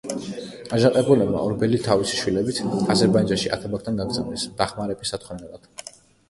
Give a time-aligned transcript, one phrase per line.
[0.77, 2.63] აჯანყებულებმა ორბელი თავისი შვილებით
[2.95, 5.71] აზერბაიჯანში ათაბაგთან გაგზავნეს დახმარების სათხოვნელად.